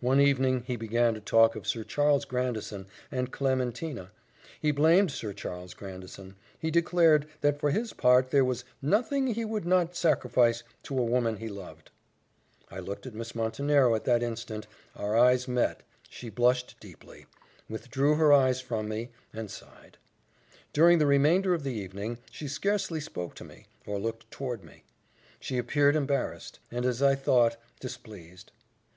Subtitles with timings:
[0.00, 4.10] One evening he began to talk of Sir Charles Grandison and Clementina
[4.60, 9.44] he blamed Sir Charles Grandison; he declared, that for his part there was nothing he
[9.44, 11.92] would not sacrifice to a woman he loved.
[12.68, 17.26] I looked at Miss Montenero at that instant our eyes met she blushed deeply
[17.68, 19.98] withdrew her eyes from me and sighed.
[20.72, 24.82] During the remainder of the evening, she scarcely spoke to me, or looked toward me.
[25.38, 28.50] She appeared embarrassed; and, as I thought, displeased.